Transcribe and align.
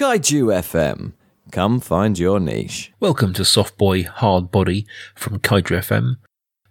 Kaiju 0.00 0.46
FM. 0.46 1.12
Come 1.52 1.78
find 1.78 2.18
your 2.18 2.40
niche. 2.40 2.90
Welcome 3.00 3.34
to 3.34 3.44
Soft 3.44 3.76
Boy 3.76 4.04
Hard 4.04 4.50
Body 4.50 4.86
from 5.14 5.40
Kaiju 5.40 5.76
FM. 5.76 6.16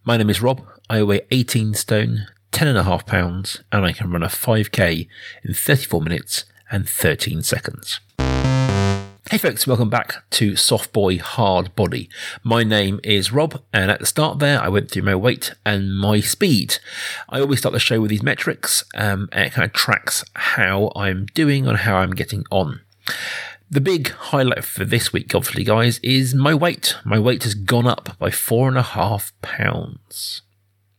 My 0.04 0.18
name 0.18 0.32
is 0.32 0.42
Rob. 0.42 0.66
I 0.90 1.04
weigh 1.04 1.22
18 1.30 1.76
stone, 1.76 2.26
10 2.52 2.70
and 2.70 2.78
a 2.80 2.86
half 2.86 3.06
pounds, 3.06 3.62
and 3.72 3.86
I 3.86 3.94
can 3.94 4.10
run 4.10 4.24
a 4.24 4.30
5k 4.30 5.08
in 5.44 5.54
34 5.54 6.02
minutes 6.02 6.46
and 6.72 6.90
13 6.90 7.44
seconds. 7.44 8.00
Hey 8.18 9.38
folks, 9.38 9.68
welcome 9.68 9.92
back 9.92 10.28
to 10.32 10.56
Soft 10.56 10.92
Boy 10.92 11.20
Hard 11.20 11.76
Body. 11.76 12.10
My 12.44 12.64
name 12.64 13.00
is 13.04 13.32
Rob, 13.32 13.62
and 13.72 13.92
at 13.92 14.00
the 14.00 14.08
start 14.08 14.40
there, 14.40 14.60
I 14.60 14.70
went 14.70 14.90
through 14.90 15.04
my 15.04 15.14
weight 15.14 15.54
and 15.64 15.96
my 15.96 16.20
speed. 16.20 16.80
I 17.30 17.42
always 17.42 17.60
start 17.60 17.74
the 17.74 17.80
show 17.80 18.02
with 18.02 18.10
these 18.10 18.24
metrics, 18.24 18.84
um, 18.96 19.30
and 19.32 19.46
it 19.46 19.54
kind 19.54 19.68
of 19.68 19.74
tracks 19.74 20.26
how 20.34 20.92
I'm 20.96 21.28
doing 21.36 21.68
and 21.68 21.78
how 21.78 21.98
I'm 21.98 22.16
getting 22.16 22.44
on. 22.50 22.82
The 23.72 23.82
big 23.82 24.10
highlight 24.10 24.64
for 24.64 24.84
this 24.84 25.14
week, 25.14 25.36
obviously, 25.36 25.64
guys, 25.64 26.00
is 26.00 26.34
my 26.34 26.56
weight. 26.56 26.96
My 27.06 27.20
weight 27.20 27.44
has 27.44 27.54
gone 27.54 27.86
up 27.86 28.18
by 28.18 28.32
four 28.32 28.68
and 28.68 28.78
a 28.78 28.84
half 28.84 29.32
pounds. 29.42 30.42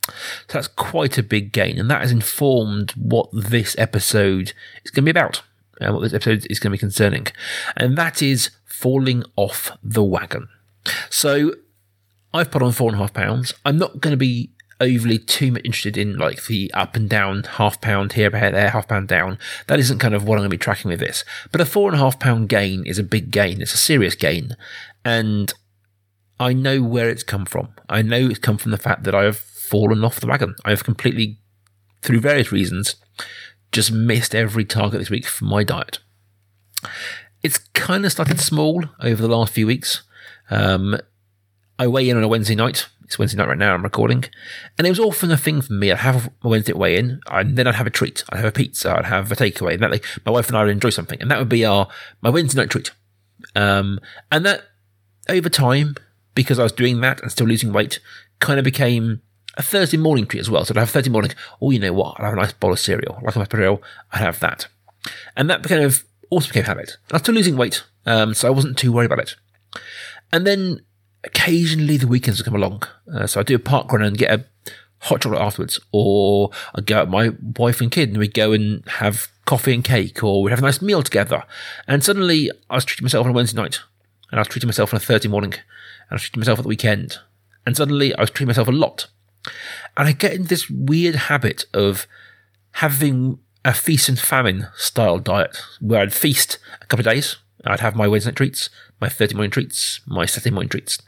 So 0.06 0.12
that's 0.48 0.68
quite 0.68 1.18
a 1.18 1.22
big 1.22 1.52
gain, 1.52 1.78
and 1.78 1.90
that 1.90 2.00
has 2.00 2.12
informed 2.12 2.92
what 2.92 3.28
this 3.32 3.74
episode 3.78 4.52
is 4.84 4.90
going 4.90 5.04
to 5.04 5.12
be 5.12 5.18
about 5.18 5.42
and 5.80 5.94
what 5.94 6.02
this 6.02 6.12
episode 6.12 6.46
is 6.50 6.60
going 6.60 6.70
to 6.70 6.76
be 6.76 6.78
concerning, 6.78 7.26
and 7.76 7.96
that 7.96 8.22
is 8.22 8.50
falling 8.64 9.24
off 9.36 9.72
the 9.82 10.04
wagon. 10.04 10.48
So 11.08 11.54
I've 12.32 12.50
put 12.50 12.62
on 12.62 12.72
four 12.72 12.88
and 12.88 12.96
a 12.96 13.00
half 13.00 13.12
pounds. 13.12 13.52
I'm 13.64 13.78
not 13.78 14.00
going 14.00 14.12
to 14.12 14.16
be 14.16 14.50
overly 14.80 15.18
too 15.18 15.52
much 15.52 15.64
interested 15.64 15.96
in 15.96 16.16
like 16.16 16.46
the 16.46 16.70
up 16.74 16.96
and 16.96 17.08
down 17.08 17.44
half 17.44 17.80
pound 17.80 18.14
here, 18.14 18.30
there, 18.30 18.70
half 18.70 18.88
pound 18.88 19.08
down. 19.08 19.38
That 19.66 19.78
isn't 19.78 19.98
kind 19.98 20.14
of 20.14 20.24
what 20.24 20.34
I'm 20.34 20.40
going 20.40 20.50
to 20.50 20.54
be 20.54 20.58
tracking 20.58 20.90
with 20.90 21.00
this. 21.00 21.24
But 21.52 21.60
a 21.60 21.66
four 21.66 21.90
and 21.90 21.96
a 21.96 22.02
half 22.02 22.18
pound 22.18 22.48
gain 22.48 22.86
is 22.86 22.98
a 22.98 23.04
big 23.04 23.30
gain. 23.30 23.60
It's 23.60 23.74
a 23.74 23.78
serious 23.78 24.14
gain. 24.14 24.56
And 25.04 25.52
I 26.38 26.52
know 26.54 26.82
where 26.82 27.08
it's 27.08 27.22
come 27.22 27.44
from. 27.44 27.68
I 27.88 28.02
know 28.02 28.28
it's 28.28 28.38
come 28.38 28.56
from 28.56 28.70
the 28.70 28.78
fact 28.78 29.04
that 29.04 29.14
I 29.14 29.24
have 29.24 29.36
fallen 29.36 30.04
off 30.04 30.20
the 30.20 30.26
wagon. 30.26 30.56
I 30.64 30.70
have 30.70 30.84
completely, 30.84 31.38
through 32.02 32.20
various 32.20 32.50
reasons, 32.50 32.96
just 33.72 33.92
missed 33.92 34.34
every 34.34 34.64
target 34.64 35.00
this 35.00 35.10
week 35.10 35.26
for 35.26 35.44
my 35.44 35.62
diet. 35.62 35.98
It's 37.42 37.58
kind 37.74 38.04
of 38.04 38.12
started 38.12 38.40
small 38.40 38.84
over 39.00 39.20
the 39.20 39.28
last 39.28 39.52
few 39.52 39.66
weeks. 39.66 40.02
Um, 40.50 40.98
I 41.80 41.86
weigh 41.86 42.10
in 42.10 42.18
on 42.18 42.22
a 42.22 42.28
Wednesday 42.28 42.54
night. 42.54 42.90
It's 43.04 43.18
Wednesday 43.18 43.38
night 43.38 43.48
right 43.48 43.56
now. 43.56 43.72
I'm 43.72 43.82
recording, 43.82 44.24
and 44.76 44.86
it 44.86 44.90
was 44.90 45.00
often 45.00 45.30
a 45.30 45.36
thing 45.38 45.62
for 45.62 45.72
me. 45.72 45.90
I'd 45.90 45.96
have 45.96 46.30
a 46.42 46.48
Wednesday 46.48 46.74
weigh 46.74 46.98
in, 46.98 47.22
and 47.26 47.56
then 47.56 47.66
I'd 47.66 47.76
have 47.76 47.86
a 47.86 47.90
treat. 47.90 48.22
I'd 48.28 48.36
have 48.36 48.48
a 48.48 48.52
pizza. 48.52 48.94
I'd 48.94 49.06
have 49.06 49.32
a 49.32 49.34
takeaway. 49.34 49.72
And 49.72 49.82
that, 49.82 49.90
like, 49.90 50.04
my 50.26 50.30
wife 50.30 50.48
and 50.48 50.58
I 50.58 50.64
would 50.64 50.70
enjoy 50.70 50.90
something, 50.90 51.18
and 51.22 51.30
that 51.30 51.38
would 51.38 51.48
be 51.48 51.64
our 51.64 51.88
my 52.20 52.28
Wednesday 52.28 52.60
night 52.60 52.68
treat. 52.68 52.90
Um, 53.56 53.98
and 54.30 54.44
that 54.44 54.64
over 55.30 55.48
time, 55.48 55.94
because 56.34 56.58
I 56.58 56.64
was 56.64 56.72
doing 56.72 57.00
that 57.00 57.22
and 57.22 57.32
still 57.32 57.46
losing 57.46 57.72
weight, 57.72 57.98
kind 58.40 58.58
of 58.58 58.64
became 58.64 59.22
a 59.56 59.62
Thursday 59.62 59.96
morning 59.96 60.26
treat 60.26 60.40
as 60.40 60.50
well. 60.50 60.66
So 60.66 60.74
I'd 60.74 60.80
have 60.80 60.90
Thursday 60.90 61.10
morning, 61.10 61.32
oh, 61.62 61.70
you 61.70 61.78
know 61.78 61.94
what? 61.94 62.20
I'd 62.20 62.26
have 62.26 62.34
a 62.34 62.36
nice 62.36 62.52
bowl 62.52 62.72
of 62.72 62.78
cereal. 62.78 63.18
Like 63.22 63.36
a 63.36 63.46
cereal, 63.50 63.82
I'd 64.12 64.20
have 64.20 64.38
that. 64.40 64.68
And 65.34 65.48
that 65.48 65.62
kind 65.62 65.82
of 65.82 66.04
also 66.28 66.48
became 66.48 66.64
habit. 66.64 66.98
I 67.10 67.14
was 67.14 67.22
still 67.22 67.34
losing 67.34 67.56
weight, 67.56 67.84
um, 68.04 68.34
so 68.34 68.48
I 68.48 68.50
wasn't 68.50 68.76
too 68.76 68.92
worried 68.92 69.10
about 69.10 69.20
it. 69.20 69.36
And 70.30 70.46
then 70.46 70.82
occasionally 71.24 71.96
the 71.96 72.06
weekends 72.06 72.38
would 72.38 72.44
come 72.44 72.54
along. 72.54 72.82
Uh, 73.12 73.26
so 73.26 73.40
I 73.40 73.42
do 73.42 73.56
a 73.56 73.58
park 73.58 73.92
run 73.92 74.02
and 74.02 74.16
get 74.16 74.32
a 74.32 74.44
hot 74.98 75.22
chocolate 75.22 75.40
afterwards, 75.40 75.80
or 75.92 76.50
I 76.74 76.80
go 76.80 76.98
out 76.98 77.06
with 77.06 77.12
my 77.12 77.30
wife 77.56 77.80
and 77.80 77.90
kid 77.90 78.10
and 78.10 78.18
we 78.18 78.28
go 78.28 78.52
and 78.52 78.86
have 78.86 79.28
coffee 79.46 79.74
and 79.74 79.84
cake, 79.84 80.22
or 80.22 80.42
we 80.42 80.50
have 80.50 80.60
a 80.60 80.62
nice 80.62 80.82
meal 80.82 81.02
together. 81.02 81.42
And 81.88 82.04
suddenly 82.04 82.50
I 82.68 82.76
was 82.76 82.84
treating 82.84 83.04
myself 83.04 83.24
on 83.24 83.30
a 83.30 83.34
Wednesday 83.34 83.60
night, 83.60 83.80
and 84.30 84.38
I 84.38 84.42
was 84.42 84.48
treating 84.48 84.68
myself 84.68 84.92
on 84.92 84.98
a 84.98 85.00
Thursday 85.00 85.28
morning, 85.28 85.52
and 85.52 86.10
I 86.10 86.14
was 86.14 86.22
treating 86.22 86.40
myself 86.40 86.58
at 86.58 86.62
the 86.62 86.68
weekend. 86.68 87.18
And 87.66 87.76
suddenly 87.76 88.14
I 88.14 88.20
was 88.20 88.30
treating 88.30 88.48
myself 88.48 88.68
a 88.68 88.72
lot. 88.72 89.08
And 89.96 90.08
I 90.08 90.12
get 90.12 90.32
in 90.32 90.44
this 90.44 90.70
weird 90.70 91.14
habit 91.14 91.64
of 91.74 92.06
having 92.72 93.38
a 93.64 93.74
feast 93.74 94.08
and 94.08 94.18
famine 94.18 94.68
style 94.76 95.18
diet 95.18 95.60
where 95.80 96.00
I'd 96.00 96.14
feast 96.14 96.58
a 96.80 96.86
couple 96.86 97.06
of 97.06 97.12
days. 97.12 97.36
I'd 97.64 97.80
have 97.80 97.94
my 97.94 98.08
Wednesday 98.08 98.32
treats, 98.32 98.70
my 99.00 99.08
Thursday 99.08 99.34
morning 99.34 99.50
treats, 99.50 100.00
my 100.06 100.24
Saturday 100.24 100.52
morning 100.52 100.70
treats. 100.70 100.98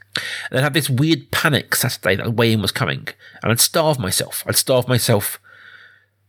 And 0.49 0.59
I'd 0.59 0.63
have 0.63 0.73
this 0.73 0.89
weird 0.89 1.31
panic 1.31 1.75
Saturday 1.75 2.15
that 2.15 2.23
the 2.23 2.31
weigh-in 2.31 2.61
was 2.61 2.71
coming. 2.71 3.07
And 3.41 3.51
I'd 3.51 3.59
starve 3.59 3.97
myself. 3.99 4.43
I'd 4.47 4.55
starve 4.55 4.87
myself 4.87 5.39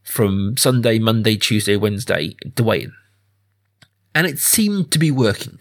from 0.03 0.57
Sunday, 0.57 0.99
Monday, 0.99 1.37
Tuesday, 1.37 1.77
Wednesday 1.77 2.37
to 2.57 2.65
weigh-in. 2.65 2.93
And 4.15 4.27
it 4.27 4.39
seemed 4.39 4.91
to 4.93 4.99
be 4.99 5.11
working. 5.11 5.59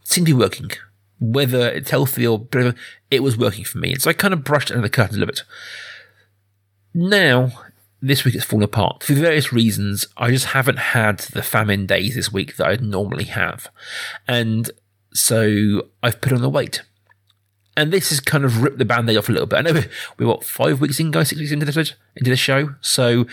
It 0.00 0.08
seemed 0.08 0.26
to 0.28 0.34
be 0.34 0.38
working. 0.38 0.70
Whether 1.20 1.68
it's 1.68 1.90
healthy 1.90 2.26
or 2.26 2.38
whatever, 2.38 2.74
it 3.10 3.22
was 3.22 3.36
working 3.36 3.64
for 3.64 3.78
me. 3.78 3.92
And 3.92 4.02
so 4.02 4.10
I 4.10 4.14
kind 4.14 4.32
of 4.34 4.44
brushed 4.44 4.70
under 4.70 4.82
the 4.82 4.90
curtain 4.90 5.16
a 5.16 5.20
little 5.20 5.34
bit. 5.34 5.42
Now, 6.94 7.52
this 8.00 8.24
week 8.24 8.34
it's 8.34 8.44
fallen 8.44 8.64
apart. 8.64 9.04
For 9.04 9.14
various 9.14 9.52
reasons, 9.52 10.06
I 10.16 10.30
just 10.30 10.46
haven't 10.46 10.78
had 10.78 11.18
the 11.18 11.42
famine 11.42 11.86
days 11.86 12.14
this 12.14 12.32
week 12.32 12.56
that 12.56 12.66
I'd 12.66 12.82
normally 12.82 13.24
have. 13.24 13.68
And 14.28 14.70
so 15.12 15.88
I've 16.02 16.20
put 16.20 16.32
on 16.32 16.42
the 16.42 16.50
weight. 16.50 16.82
And 17.78 17.92
this 17.92 18.08
has 18.08 18.20
kind 18.20 18.44
of 18.44 18.62
ripped 18.62 18.78
the 18.78 18.86
band-aid 18.86 19.18
off 19.18 19.28
a 19.28 19.32
little 19.32 19.46
bit. 19.46 19.58
I 19.58 19.62
know 19.62 19.82
we're, 20.18 20.26
what, 20.26 20.44
five 20.44 20.80
weeks 20.80 20.98
in, 20.98 21.10
guys, 21.10 21.28
six 21.28 21.40
weeks 21.40 21.52
into 21.52 21.66
the, 21.66 21.92
into 22.16 22.30
the 22.30 22.36
show. 22.36 22.74
So 22.80 23.26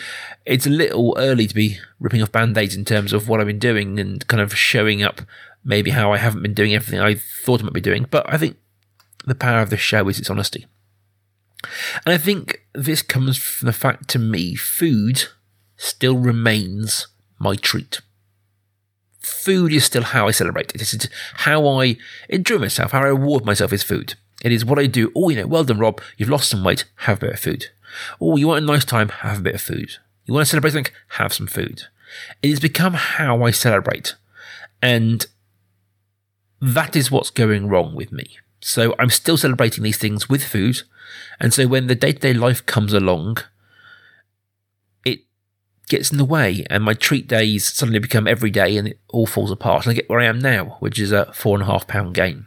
it's 0.46 0.66
a 0.66 0.69
little 0.69 1.16
early 1.18 1.47
to 1.47 1.56
be 1.56 1.78
ripping 2.00 2.22
off 2.22 2.31
band-aids 2.31 2.75
in 2.75 2.84
terms 2.84 3.13
of 3.13 3.30
what 3.30 3.40
I've 3.40 3.47
been 3.47 3.59
doing 3.59 4.00
and 4.00 4.25
kind 4.28 4.41
of 4.41 4.57
showing 4.57 5.01
up 5.01 5.22
maybe 5.63 5.91
how 5.91 6.12
I 6.12 6.18
haven't 6.18 6.41
been 6.41 6.53
doing 6.53 6.74
everything 6.74 7.00
I 7.00 7.16
thought 7.16 7.62
I 7.62 7.63
might 7.63 7.74
be 7.74 7.81
doing. 7.81 8.06
But 8.09 8.31
I 8.31 8.38
think 8.38 8.57
the 9.25 9.35
power 9.35 9.62
of 9.62 9.69
the 9.69 9.78
show 9.78 10.07
is 10.09 10.19
its 10.19 10.30
honesty. 10.30 10.66
And 12.06 12.13
I 12.13 12.18
think 12.18 12.66
this 12.74 13.01
comes 13.01 13.38
from 13.38 13.66
the 13.66 13.74
fact 13.74 14.07
to 14.09 14.19
me, 14.19 14.56
food 14.56 15.25
still 15.78 16.18
remains 16.18 17.07
my 17.40 17.56
treat. 17.56 18.01
Food 19.19 19.72
is 19.74 19.85
still 19.85 20.03
how 20.03 20.28
I 20.28 20.31
celebrate. 20.31 20.74
It 20.75 20.81
is 20.81 21.09
how 21.35 21.66
I 21.68 21.97
enjoy 22.29 22.57
myself, 22.57 22.91
how 22.91 23.00
I 23.00 23.07
reward 23.07 23.46
myself 23.46 23.72
is 23.72 23.84
food. 23.84 24.16
It 24.44 24.51
is 24.51 24.66
what 24.66 24.79
I 24.79 24.88
do. 24.88 25.12
Oh, 25.16 25.29
you 25.29 25.38
know, 25.38 25.47
well 25.47 25.63
done, 25.63 25.79
Rob. 25.79 26.01
You've 26.18 26.29
lost 26.29 26.50
some 26.50 26.63
weight. 26.63 26.85
Have 26.97 27.18
a 27.18 27.28
bit 27.28 27.34
of 27.35 27.40
food. 27.40 27.68
Oh, 28.19 28.35
you 28.35 28.50
want 28.50 28.63
a 28.63 28.68
nice 28.68 28.84
time? 28.84 29.09
Have 29.09 29.40
a 29.40 29.44
bit 29.44 29.56
of 29.56 29.62
food. 29.62 29.91
You 30.25 30.34
want 30.34 30.45
to 30.45 30.50
celebrate 30.50 30.72
something? 30.72 30.94
Have 31.09 31.34
some 31.34 31.47
food. 31.47 31.84
It 32.41 32.50
has 32.50 32.59
become 32.59 32.94
how 32.94 33.44
I 33.44 33.51
celebrate. 33.51 34.16
And 34.81 35.25
that 36.62 36.95
is 36.95 37.09
what's 37.09 37.30
going 37.30 37.68
wrong 37.68 37.95
with 37.95 38.12
me. 38.12 38.38
So 38.63 38.96
I'm 38.97 39.09
still 39.09 39.35
celebrating 39.35 39.84
these 39.84 39.97
things 39.97 40.29
with 40.29 40.44
food. 40.44 40.84
And 41.40 41.53
so 41.53 41.68
when 41.68 41.88
the 41.88 41.96
day 41.96 42.13
to 42.13 42.19
day 42.19 42.34
life 42.34 42.66
comes 42.66 42.94
along, 42.94 43.38
it 45.06 45.19
gets 45.90 46.12
in 46.12 46.18
the 46.18 46.25
way 46.25 46.66
and 46.69 46.84
my 46.84 46.94
treat 46.94 47.28
days 47.28 47.72
suddenly 47.72 48.00
become 48.00 48.25
every 48.25 48.50
day 48.50 48.78
and 48.78 48.88
it 48.88 49.00
all 49.09 49.28
falls 49.28 49.51
apart. 49.51 49.85
And 49.85 49.91
I 49.91 49.96
get 49.96 50.09
where 50.09 50.22
I 50.22 50.25
am 50.25 50.40
now, 50.40 50.78
which 50.79 50.97
is 50.97 51.12
a 51.12 51.31
four 51.34 51.56
and 51.56 51.63
a 51.63 51.72
half 51.72 51.88
pound 51.88 52.16
gain. 52.16 52.46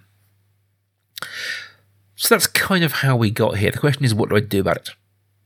So 2.15 2.34
that's 2.34 2.47
kind 2.47 2.83
of 2.83 2.93
how 2.93 3.15
we 3.15 3.31
got 3.31 3.59
here. 3.59 3.71
The 3.71 3.78
question 3.78 4.04
is, 4.04 4.15
what 4.15 4.31
do 4.31 4.37
I 4.37 4.41
do 4.41 4.60
about 4.60 4.78
it? 4.78 4.91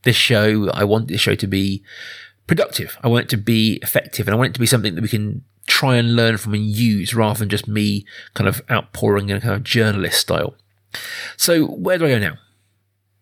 This 0.05 0.17
show, 0.17 0.71
I 0.71 0.85
want 0.85 1.09
this 1.09 1.21
show 1.21 1.35
to 1.35 1.47
be 1.49 1.83
productive. 2.47 2.97
I 3.03 3.09
want 3.09 3.25
it 3.25 3.31
to 3.31 3.37
be 3.37 3.81
effective 3.83 4.29
and 4.29 4.35
I 4.35 4.39
want 4.39 4.51
it 4.51 4.55
to 4.55 4.61
be 4.61 4.67
something 4.67 4.95
that 4.95 5.03
we 5.03 5.09
can 5.09 5.45
try 5.66 5.97
and 5.97 6.16
learn 6.16 6.37
from 6.37 6.54
and 6.54 6.65
use 6.65 7.15
rather 7.15 7.38
than 7.38 7.48
just 7.48 7.69
me 7.69 8.04
kind 8.34 8.48
of 8.48 8.62
outpouring 8.71 9.28
in 9.28 9.37
a 9.37 9.41
kind 9.41 9.54
of 9.54 9.65
journalist 9.65 10.21
style. 10.21 10.54
So 11.37 11.66
where 11.66 11.98
do 11.98 12.06
I 12.06 12.10
go 12.10 12.19
now? 12.19 12.38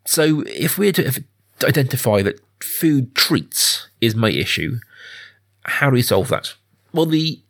So 0.06 0.42
if 0.46 0.78
we're 0.78 0.92
to 0.92 1.24
identify 1.64 2.22
that 2.22 2.40
food 2.60 3.14
treats 3.14 3.88
is 4.00 4.14
my 4.14 4.30
issue, 4.30 4.78
how 5.64 5.90
do 5.90 5.94
we 5.94 6.02
solve 6.02 6.28
that? 6.28 6.54
Well, 6.92 7.06
the 7.06 7.40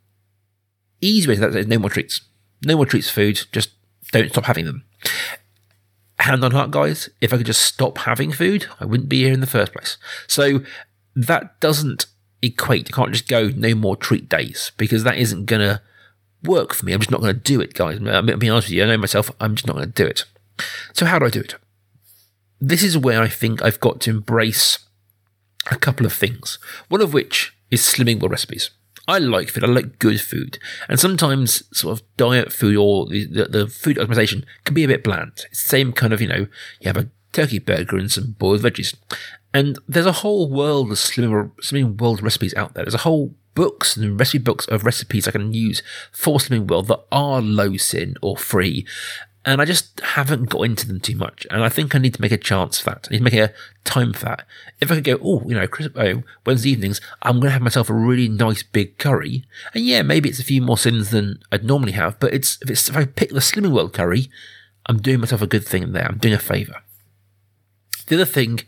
easy 1.01 1.29
way 1.29 1.37
to 1.37 1.41
that 1.43 1.57
is 1.57 1.67
no 1.67 1.79
more 1.79 1.91
treats. 1.91 2.23
No 2.65 2.77
more 2.77 2.87
treats 2.87 3.11
food. 3.11 3.47
Just 3.53 3.71
don't 4.11 4.31
stop 4.31 4.47
having 4.47 4.65
them. 4.65 4.85
Hand 6.19 6.45
on 6.45 6.51
heart, 6.51 6.73
guys, 6.73 7.09
if 7.21 7.33
I 7.33 7.37
could 7.37 7.47
just 7.47 7.63
stop 7.63 7.99
having 7.99 8.33
food, 8.33 8.67
I 8.81 8.85
wouldn't 8.85 9.09
be 9.09 9.23
here 9.23 9.33
in 9.33 9.41
the 9.41 9.47
first 9.47 9.73
place. 9.73 9.97
So 10.27 10.63
that 11.15 11.61
doesn't 11.61 12.07
equate. 12.43 12.89
I 12.93 12.97
can't 12.97 13.13
just 13.13 13.29
go 13.29 13.49
no 13.49 13.75
more 13.75 13.97
treat 13.97 14.29
days 14.29 14.73
because 14.77 15.05
that 15.05 15.19
isn't 15.19 15.47
going 15.47 15.63
to 15.63 15.81
work 16.45 16.75
for 16.75 16.85
me. 16.85 16.93
I'm 16.93 17.01
just 17.01 17.11
not 17.11 17.21
going 17.21 17.35
to 17.35 17.41
do 17.41 17.61
it, 17.61 17.75
guys. 17.75 17.99
I'm 17.99 18.27
being 18.39 18.53
honest 18.53 18.69
with 18.69 18.75
you. 18.75 18.85
I 18.85 18.87
know 18.87 18.99
myself. 18.99 19.31
I'm 19.41 19.55
just 19.55 19.67
not 19.67 19.77
going 19.77 19.89
to 19.89 19.93
do 19.93 20.07
it. 20.07 20.25
So 20.93 21.07
how 21.07 21.19
do 21.19 21.27
I 21.27 21.31
do 21.31 21.41
it? 21.41 21.55
This 22.61 22.83
is 22.83 22.99
where 22.99 23.23
I 23.23 23.29
think 23.29 23.63
I've 23.63 23.81
got 23.81 24.01
to 24.03 24.11
embrace 24.11 24.79
a 25.71 25.77
couple 25.77 26.07
of 26.07 26.13
things. 26.13 26.59
One 26.89 27.01
of 27.01 27.13
which 27.13 27.57
is 27.71 27.83
slimming 27.83 28.21
world 28.21 28.33
recipes. 28.33 28.71
I 29.07 29.19
like 29.19 29.49
food. 29.49 29.65
I 29.65 29.69
like 29.69 29.99
good 29.99 30.21
food. 30.21 30.59
And 30.89 31.01
sometimes 31.01 31.65
sort 31.77 31.99
of 31.99 32.17
diet 32.17 32.53
food 32.53 32.77
or 32.77 33.07
the, 33.07 33.25
the, 33.25 33.45
the 33.47 33.67
food 33.67 33.97
optimization 33.97 34.45
can 34.65 34.75
be 34.75 34.85
a 34.85 34.89
bit 34.89 35.03
bland. 35.03 35.33
It's 35.51 35.63
the 35.63 35.69
same 35.69 35.93
kind 35.93 36.13
of, 36.13 36.21
you 36.21 36.29
know, 36.29 36.47
you 36.81 36.87
have 36.87 36.99
a 36.99 37.09
turkey 37.39 37.59
burger 37.59 37.97
and 37.97 38.11
some 38.11 38.35
boiled 38.39 38.63
veggies. 38.63 38.95
And 39.55 39.79
there's 39.89 40.07
a 40.07 40.13
whole 40.13 40.51
world 40.51 40.91
of 40.91 40.99
slimming, 40.99 41.53
slimming 41.63 42.01
world 42.01 42.23
recipes 42.23 42.55
out 42.55 42.75
there. 42.75 42.85
There's 42.85 42.95
a 42.95 42.99
whole 42.99 43.35
books 43.55 43.97
and 43.97 44.19
recipe 44.19 44.39
books 44.39 44.67
of 44.67 44.85
recipes 44.85 45.27
I 45.27 45.33
can 45.33 45.53
use 45.53 45.83
for 46.13 46.39
Slimming 46.39 46.69
World 46.69 46.89
that 46.89 47.05
are 47.11 47.41
low 47.41 47.77
sin 47.77 48.17
or 48.23 48.37
free. 48.37 48.87
And 49.45 49.63
I 49.63 49.65
just 49.65 50.01
haven't 50.01 50.51
got 50.51 50.63
into 50.63 50.87
them 50.87 51.01
too 51.01 51.17
much. 51.17 51.47
And 51.51 51.65
I 51.65 51.69
think 51.69 51.95
I 51.95 51.99
need 51.99 52.15
to 52.15 52.21
make 52.21 52.33
a 52.33 52.37
chance 52.37 52.79
for 52.79 52.91
that. 52.91 53.09
I 53.09 53.15
need 53.15 53.19
to 53.19 53.25
make 53.25 53.35
a 53.35 53.55
time 53.85 54.13
for 54.13 54.27
that. 54.27 54.47
If 54.81 54.91
I 54.91 54.97
could 54.97 55.05
go, 55.05 55.19
oh, 55.23 55.43
you 55.47 55.55
know, 55.55 55.67
oh, 55.97 56.23
Wednesday 56.45 56.71
evenings, 56.71 57.01
I'm 57.23 57.37
going 57.37 57.47
to 57.47 57.53
have 57.53 57.63
myself 57.63 57.89
a 57.89 57.95
really 57.95 58.29
nice 58.29 58.63
big 58.63 58.99
curry. 58.99 59.45
And 59.73 59.85
yeah, 59.85 60.03
maybe 60.03 60.29
it's 60.29 60.41
a 60.41 60.45
few 60.45 60.61
more 60.61 60.77
sins 60.77 61.11
than 61.11 61.41
I'd 61.51 61.65
normally 61.65 61.93
have, 61.93 62.21
but 62.21 62.35
it's, 62.35 62.59
if 62.63 62.71
it's, 62.71 62.89
if 62.89 62.97
I 62.97 63.07
pick 63.07 63.31
the 63.31 63.41
Slimming 63.41 63.73
World 63.73 63.95
curry, 63.95 64.29
I'm 64.87 65.01
doing 65.01 65.21
myself 65.21 65.41
a 65.41 65.47
good 65.47 65.67
thing 65.67 65.93
there. 65.93 66.07
I'm 66.07 66.19
doing 66.19 66.35
a 66.35 66.39
favour. 66.39 66.83
The 68.09 68.17
other 68.17 68.25
thing 68.25 68.61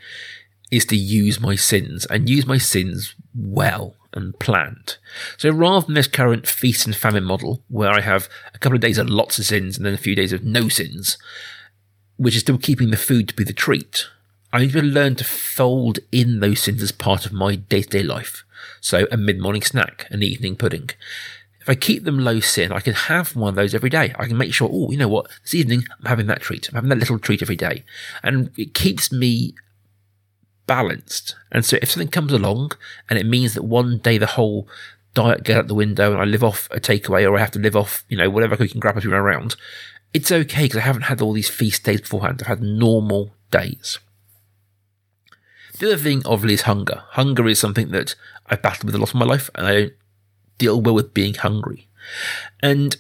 is 0.71 0.85
to 0.87 0.97
use 0.97 1.41
my 1.41 1.57
sins 1.57 2.07
and 2.07 2.29
use 2.29 2.47
my 2.47 2.59
sins 2.59 3.15
well 3.35 3.97
and 4.13 4.39
planned. 4.39 4.99
So 5.37 5.51
rather 5.51 5.87
than 5.87 5.95
this 5.95 6.07
current 6.07 6.47
feast 6.47 6.87
and 6.87 6.95
famine 6.95 7.25
model, 7.25 7.63
where 7.69 7.91
I 7.91 8.01
have 8.01 8.29
a 8.55 8.59
couple 8.59 8.77
of 8.77 8.83
days 8.83 8.99
of 8.99 9.09
lots 9.09 9.39
of 9.39 9.47
sins 9.47 9.77
and 9.77 9.87
then 9.87 9.95
a 9.95 9.99
few 9.99 10.15
days 10.15 10.33
of 10.33 10.45
no 10.45 10.69
sins, 10.69 11.19
which 12.17 12.35
is 12.35 12.43
still 12.43 12.59
keeping 12.59 12.91
the 12.91 12.97
food 12.97 13.29
to 13.29 13.35
be 13.35 13.45
the 13.45 13.53
treat, 13.53 14.07
I 14.53 14.61
need 14.61 14.73
to 14.73 14.83
learn 14.83 15.15
to 15.17 15.25
fold 15.25 16.01
in 16.11 16.41
those 16.41 16.61
sins 16.61 16.83
as 16.83 16.93
part 16.93 17.25
of 17.25 17.33
my 17.33 17.55
day 17.55 17.83
to 17.83 17.89
day 17.89 18.03
life. 18.03 18.45
So 18.81 19.07
a 19.11 19.17
mid 19.17 19.39
morning 19.39 19.63
snack, 19.63 20.07
an 20.11 20.23
evening 20.23 20.57
pudding. 20.57 20.91
If 21.61 21.69
I 21.69 21.75
keep 21.75 22.05
them 22.05 22.19
low 22.19 22.41
sin, 22.41 22.73
I 22.73 22.81
can 22.81 22.95
have 22.95 23.37
one 23.37 23.51
of 23.51 23.55
those 23.55 23.75
every 23.75 23.91
day. 23.91 24.15
I 24.19 24.27
can 24.27 24.39
make 24.39 24.55
sure, 24.55 24.69
oh, 24.73 24.91
you 24.91 24.97
know 24.97 25.09
what, 25.09 25.31
this 25.43 25.55
evening 25.55 25.85
I'm 25.99 26.07
having 26.07 26.27
that 26.27 26.41
treat. 26.41 26.69
I'm 26.69 26.75
having 26.75 26.89
that 26.89 26.99
little 26.99 27.19
treat 27.19 27.43
every 27.43 27.57
day. 27.57 27.85
And 28.23 28.51
it 28.57 28.73
keeps 28.73 29.13
me 29.13 29.55
balanced. 30.67 31.37
And 31.53 31.65
so 31.65 31.79
if 31.83 31.91
something 31.91 32.09
comes 32.09 32.33
along 32.33 32.73
and 33.09 33.19
it 33.19 33.27
means 33.27 33.55
that 33.55 33.63
one 33.63 33.99
day 33.99 34.17
the 34.17 34.27
whole 34.27 34.69
diet 35.15 35.45
get 35.45 35.59
out 35.59 35.69
the 35.69 35.75
window 35.75 36.13
and 36.13 36.21
I 36.21 36.25
live 36.25 36.45
off 36.45 36.69
a 36.71 36.81
takeaway 36.81 37.29
or 37.29 37.37
I 37.37 37.41
have 37.41 37.51
to 37.53 37.59
live 37.59 37.77
off, 37.77 38.05
you 38.09 38.17
know, 38.17 38.31
whatever 38.31 38.57
grab 38.79 38.97
as 38.97 39.05
we 39.05 39.13
run 39.13 39.21
around, 39.21 39.57
it's 40.15 40.33
okay 40.33 40.63
because 40.63 40.79
I 40.79 40.83
haven't 40.83 41.03
had 41.03 41.21
all 41.21 41.33
these 41.33 41.51
feast 41.51 41.85
days 41.85 42.01
beforehand. 42.01 42.41
I've 42.41 42.47
had 42.47 42.63
normal 42.63 43.35
days. 43.51 43.99
The 45.79 45.87
other 45.89 45.97
thing, 45.97 46.23
obviously, 46.25 46.55
is 46.55 46.63
hunger. 46.63 47.03
Hunger 47.11 47.47
is 47.49 47.59
something 47.59 47.91
that 47.91 48.15
I've 48.47 48.63
battled 48.63 48.85
with 48.85 48.95
a 48.95 48.99
lot 48.99 49.11
of 49.11 49.15
my 49.15 49.25
life 49.25 49.51
and 49.55 49.67
I 49.67 49.73
don't 49.73 49.93
deal 50.61 50.81
well 50.81 50.95
with 50.95 51.15
being 51.15 51.35
hungry. 51.35 51.89
And 52.63 52.97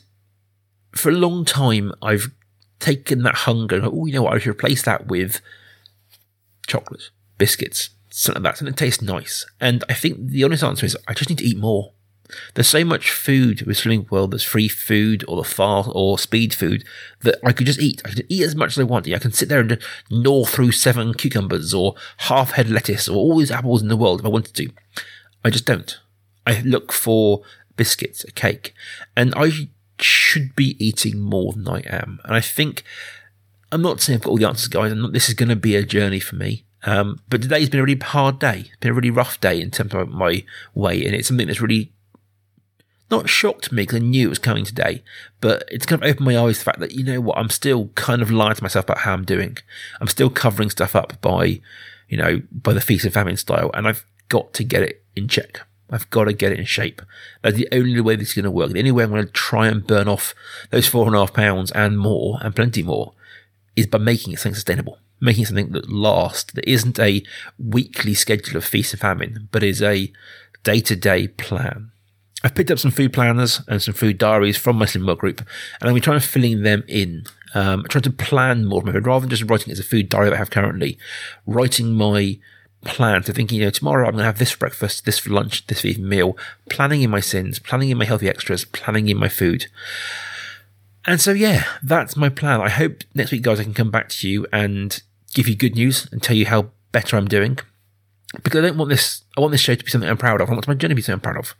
for 0.93 1.11
a 1.11 1.15
long 1.15 1.45
time, 1.45 1.93
I've 2.03 2.31
taken 2.81 3.23
that 3.23 3.35
hunger 3.37 3.77
and, 3.77 3.87
oh, 3.87 4.07
you 4.07 4.15
know 4.15 4.23
what, 4.23 4.35
I 4.35 4.39
should 4.39 4.51
replace 4.51 4.83
that 4.83 5.07
with 5.07 5.41
chocolate 6.67 7.11
biscuits, 7.39 7.91
something 8.09 8.43
like 8.43 8.55
that, 8.55 8.59
something 8.59 8.73
that 8.73 8.79
tastes 8.79 9.03
nice. 9.03 9.47
And 9.61 9.85
I 9.89 9.95
think 9.95 10.19
the 10.19 10.43
honest 10.43 10.65
answer 10.65 10.87
is 10.87 10.97
I 11.07 11.15
just 11.15 11.31
need 11.31 11.39
to 11.39 11.45
eat 11.45 11.59
more. 11.59 11.93
There's 12.55 12.69
so 12.69 12.85
much 12.85 13.11
food 13.11 13.63
with 13.63 13.77
Slimming 13.77 14.09
World 14.11 14.31
that's 14.31 14.45
free 14.45 14.69
food 14.69 15.25
or 15.27 15.37
the 15.37 15.49
fast 15.49 15.91
or 15.93 16.17
speed 16.17 16.55
food 16.55 16.85
that 17.23 17.39
I 17.45 17.53
could 17.53 17.67
just 17.67 17.81
eat. 17.81 18.01
I 18.05 18.11
could 18.11 18.27
eat 18.29 18.45
as 18.45 18.55
much 18.55 18.73
as 18.73 18.79
I 18.79 18.85
want. 18.85 19.09
I 19.09 19.19
can 19.19 19.33
sit 19.33 19.49
there 19.49 19.61
and 19.61 19.79
gnaw 20.11 20.45
through 20.45 20.73
seven 20.73 21.13
cucumbers 21.13 21.75
or 21.75 21.97
half 22.19 22.53
head 22.53 22.71
lettuce 22.71 23.09
or 23.09 23.17
all 23.17 23.39
these 23.39 23.51
apples 23.51 23.83
in 23.83 23.89
the 23.89 23.97
world 23.97 24.21
if 24.21 24.27
I 24.27 24.31
wanted 24.31 24.55
to. 24.55 24.71
I 25.45 25.51
just 25.51 25.67
don't. 25.67 25.99
I 26.47 26.61
look 26.63 26.93
for 26.93 27.43
biscuits, 27.77 28.25
a 28.25 28.31
cake, 28.31 28.75
and 29.17 29.35
I 29.37 29.51
should 29.99 30.57
be 30.57 30.77
eating 30.85 31.21
more 31.21 31.53
than 31.53 31.69
I 31.69 31.81
am. 31.87 32.21
And 32.25 32.35
I 32.35 32.41
think 32.41 32.85
I'm 33.73 33.83
not 33.83 34.01
saying 34.01 34.19
I've 34.19 34.25
got 34.25 34.31
all 34.31 34.37
the 34.39 34.49
answers, 34.49 34.69
guys. 34.69 34.93
Not, 34.95 35.13
this 35.13 35.29
is 35.29 35.35
going 35.35 35.49
to 35.49 35.57
be 35.57 35.77
a 35.77 35.85
journey 35.85 36.21
for 36.21 36.37
me. 36.37 36.65
Um, 36.85 37.21
but 37.29 37.43
today's 37.43 37.69
been 37.69 37.81
a 37.81 37.85
really 37.85 37.99
hard 37.99 38.39
day. 38.39 38.61
It's 38.61 38.77
been 38.81 38.91
a 38.91 38.95
really 38.95 39.11
rough 39.11 39.41
day 39.41 39.61
in 39.61 39.71
terms 39.71 39.95
of 39.95 40.09
my 40.09 40.45
weight, 40.75 41.07
and 41.07 41.15
it's 41.15 41.29
something 41.29 41.47
that's 41.47 41.61
really 41.61 41.93
not 43.11 43.29
shocked 43.29 43.73
me 43.73 43.83
because 43.83 43.97
I 43.97 44.05
knew 44.05 44.27
it 44.27 44.31
was 44.31 44.39
coming 44.39 44.65
today, 44.65 45.03
but 45.41 45.65
it's 45.69 45.85
kind 45.85 46.03
of 46.03 46.09
opened 46.09 46.27
my 46.27 46.39
eyes 46.39 46.59
to 46.59 46.61
the 46.61 46.65
fact 46.65 46.81
that, 46.81 46.93
you 46.93 47.05
know 47.05 47.21
what, 47.21 47.37
I'm 47.37 47.51
still 47.51 47.89
kind 47.97 48.23
of 48.23 48.31
lying 48.31 48.55
to 48.55 48.63
myself 48.63 48.85
about 48.85 48.99
how 48.99 49.13
I'm 49.13 49.25
doing. 49.25 49.59
I'm 50.01 50.07
still 50.07 50.31
covering 50.31 50.71
stuff 50.71 50.95
up 50.95 51.21
by, 51.21 51.61
you 52.09 52.17
know, 52.17 52.41
by 52.53 52.73
the 52.73 52.81
feast 52.81 53.05
and 53.05 53.13
famine 53.13 53.37
style, 53.37 53.71
and 53.75 53.87
I've 53.87 54.05
got 54.29 54.53
to 54.55 54.65
get 54.65 54.83
it 54.83 55.05
in 55.17 55.29
check. 55.29 55.61
I've 55.91 56.09
got 56.11 56.25
to 56.25 56.33
get 56.33 56.53
it 56.53 56.59
in 56.59 56.65
shape. 56.65 57.03
That's 57.43 57.57
the 57.57 57.69
only 57.73 58.01
way 58.01 58.17
this 58.17 58.29
is 58.29 58.35
going 58.35 58.45
to 58.45 58.51
work. 58.51 58.71
The 58.71 58.79
only 58.79 58.93
way 58.93 59.05
I'm 59.05 59.11
going 59.11 59.27
to 59.27 59.33
try 59.33 59.67
and 59.67 59.87
burn 59.87 60.09
off 60.09 60.35
those 60.71 60.87
four 60.87 61.07
and 61.07 61.17
a 61.17 61.19
half 61.19 61.35
pounds 61.35 61.71
and 61.73 61.99
more, 61.99 62.39
and 62.43 62.55
plenty 62.55 62.83
more, 62.83 63.13
is 63.77 63.87
by 63.87 63.99
making 63.99 64.33
it 64.33 64.39
something 64.39 64.55
sustainable 64.55 64.99
making 65.21 65.45
something 65.45 65.71
that 65.73 65.91
lasts, 65.91 66.53
that 66.55 66.69
isn't 66.69 66.99
a 66.99 67.23
weekly 67.59 68.15
schedule 68.15 68.57
of 68.57 68.65
feast 68.65 68.93
and 68.93 69.01
famine, 69.01 69.49
but 69.53 69.63
is 69.63 69.83
a 69.83 70.13
day 70.63 70.81
to 70.81 70.97
day 70.97 71.29
plan. 71.29 71.93
I've 72.43 72.55
picked 72.55 72.71
up 72.71 72.79
some 72.79 72.91
food 72.91 73.13
planners 73.13 73.61
and 73.69 73.83
some 73.83 73.93
food 73.93 74.17
diaries 74.17 74.57
from 74.57 74.77
my 74.77 74.87
Slimming 74.87 75.07
World 75.07 75.19
group, 75.19 75.47
and 75.81 75.91
I'm 75.91 76.01
trying 76.01 76.21
to 76.21 76.27
filling 76.27 76.63
them 76.63 76.85
in. 76.89 77.25
Um, 77.53 77.85
trying 77.89 78.03
to 78.03 78.13
plan 78.13 78.65
more 78.67 78.79
of 78.79 78.87
my 78.87 78.93
food 78.93 79.07
rather 79.07 79.23
than 79.23 79.31
just 79.31 79.51
writing 79.51 79.71
it 79.71 79.73
as 79.73 79.81
a 79.81 79.83
food 79.83 80.09
diary 80.09 80.27
that 80.27 80.37
I 80.37 80.39
have 80.39 80.51
currently, 80.51 80.97
writing 81.47 81.95
my 81.95 82.39
plan. 82.85 83.23
So 83.23 83.33
thinking, 83.33 83.59
you 83.59 83.65
know, 83.67 83.71
tomorrow 83.71 84.07
I'm 84.07 84.13
going 84.13 84.23
to 84.23 84.27
have 84.27 84.39
this 84.39 84.55
breakfast, 84.55 85.05
this 85.05 85.27
lunch, 85.27 85.67
this 85.67 85.85
evening 85.85 86.09
meal, 86.09 86.37
planning 86.69 87.03
in 87.03 87.11
my 87.11 87.21
sins, 87.21 87.59
planning 87.59 87.91
in 87.91 87.99
my 87.99 88.05
healthy 88.05 88.29
extras, 88.29 88.65
planning 88.65 89.09
in 89.09 89.19
my 89.19 89.29
food. 89.29 89.67
And 91.07 91.21
so, 91.21 91.33
yeah, 91.33 91.65
that's 91.83 92.17
my 92.17 92.29
plan. 92.29 92.61
I 92.61 92.69
hope 92.69 93.05
next 93.15 93.33
week, 93.33 93.43
guys, 93.43 93.61
I 93.61 93.65
can 93.65 93.75
come 93.75 93.91
back 93.91 94.09
to 94.11 94.29
you 94.29 94.47
and 94.53 95.03
give 95.33 95.49
you 95.49 95.57
good 95.57 95.75
news 95.75 96.09
and 96.13 96.23
tell 96.23 96.37
you 96.37 96.47
how 96.47 96.71
better 96.93 97.17
I'm 97.17 97.29
doing. 97.29 97.59
Because 98.43 98.59
I 98.59 98.69
don't 98.69 98.79
want 98.79 98.91
this, 98.91 99.25
I 99.37 99.41
want 99.41 99.53
this 99.53 99.61
show 99.61 99.75
to 99.75 99.85
be 99.85 99.91
something 99.91 100.09
I'm 100.09 100.17
proud 100.17 100.41
of. 100.41 100.49
I 100.49 100.53
want 100.53 100.69
my 100.69 100.75
journey 100.75 100.93
to 100.93 100.97
be 100.97 101.03
something 101.03 101.15
I'm 101.15 101.33
proud 101.33 101.39
of. 101.39 101.55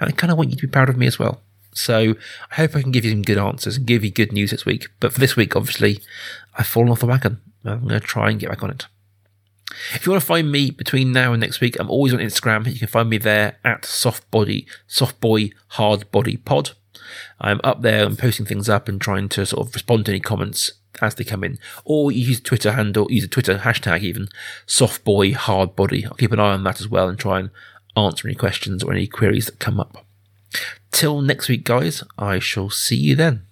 And 0.00 0.08
I 0.08 0.12
kind 0.12 0.30
of 0.30 0.38
want 0.38 0.50
you 0.50 0.56
to 0.56 0.66
be 0.66 0.70
proud 0.70 0.88
of 0.88 0.96
me 0.96 1.06
as 1.06 1.18
well. 1.18 1.40
So 1.74 2.14
I 2.50 2.54
hope 2.54 2.76
I 2.76 2.82
can 2.82 2.92
give 2.92 3.04
you 3.04 3.10
some 3.10 3.22
good 3.22 3.36
answers 3.36 3.76
and 3.76 3.86
give 3.86 4.04
you 4.04 4.10
good 4.10 4.32
news 4.32 4.52
this 4.52 4.64
week. 4.64 4.86
But 5.00 5.12
for 5.12 5.20
this 5.20 5.36
week, 5.36 5.56
obviously, 5.56 6.00
I've 6.56 6.66
fallen 6.66 6.88
off 6.90 7.00
the 7.00 7.06
wagon. 7.06 7.40
I'm 7.64 7.80
going 7.80 8.00
to 8.00 8.00
try 8.00 8.30
and 8.30 8.38
get 8.38 8.48
back 8.48 8.62
on 8.62 8.70
it. 8.70 8.86
If 9.94 10.06
you 10.06 10.12
want 10.12 10.22
to 10.22 10.26
find 10.26 10.50
me 10.50 10.70
between 10.70 11.12
now 11.12 11.32
and 11.32 11.40
next 11.40 11.60
week, 11.60 11.78
I'm 11.78 11.90
always 11.90 12.14
on 12.14 12.20
Instagram. 12.20 12.70
You 12.70 12.78
can 12.78 12.88
find 12.88 13.08
me 13.08 13.18
there 13.18 13.58
at 13.64 13.82
softbody, 13.82 14.66
softboy 14.88 15.52
hard 15.68 16.10
body 16.10 16.36
pod. 16.36 16.70
I'm 17.40 17.60
up 17.62 17.82
there 17.82 18.06
and 18.06 18.18
posting 18.18 18.46
things 18.46 18.68
up 18.68 18.88
and 18.88 19.00
trying 19.00 19.28
to 19.30 19.46
sort 19.46 19.66
of 19.66 19.74
respond 19.74 20.06
to 20.06 20.12
any 20.12 20.20
comments 20.20 20.72
as 21.02 21.14
they 21.14 21.24
come 21.24 21.44
in. 21.44 21.58
Or 21.84 22.12
use 22.12 22.40
Twitter 22.40 22.72
handle, 22.72 23.10
use 23.10 23.24
a 23.24 23.28
Twitter 23.28 23.58
hashtag 23.58 24.02
even, 24.02 24.28
softboy 24.66 25.34
hard 25.34 25.76
body. 25.76 26.04
I'll 26.04 26.14
keep 26.14 26.32
an 26.32 26.40
eye 26.40 26.52
on 26.52 26.64
that 26.64 26.80
as 26.80 26.88
well 26.88 27.08
and 27.08 27.18
try 27.18 27.40
and 27.40 27.50
answer 27.96 28.28
any 28.28 28.34
questions 28.34 28.82
or 28.82 28.92
any 28.92 29.06
queries 29.06 29.46
that 29.46 29.58
come 29.58 29.80
up. 29.80 30.04
Till 30.90 31.20
next 31.20 31.48
week, 31.48 31.64
guys, 31.64 32.04
I 32.16 32.38
shall 32.38 32.70
see 32.70 32.96
you 32.96 33.16
then. 33.16 33.44